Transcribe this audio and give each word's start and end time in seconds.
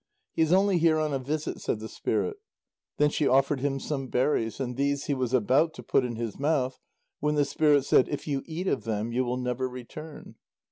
"He 0.33 0.41
is 0.41 0.51
only 0.51 0.79
here 0.79 0.97
on 0.97 1.13
a 1.13 1.19
visit," 1.19 1.61
said 1.61 1.79
the 1.79 1.87
spirit. 1.87 2.37
Then 2.97 3.11
she 3.11 3.27
offered 3.27 3.59
him 3.59 3.79
some 3.79 4.07
berries, 4.07 4.59
and 4.59 4.75
these 4.75 5.05
he 5.05 5.13
was 5.13 5.31
about 5.31 5.75
to 5.75 5.83
put 5.83 6.03
in 6.03 6.15
his 6.15 6.39
mouth, 6.39 6.79
when 7.19 7.35
the 7.35 7.45
spirit 7.45 7.85
said: 7.85 8.09
"If 8.09 8.27
you 8.27 8.41
eat 8.47 8.67
of 8.67 8.83
them, 8.83 9.11
you 9.11 9.23
will 9.23 9.37
never 9.37 9.69
return." 9.69 10.37